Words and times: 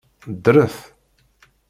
Ddret! 0.33 0.77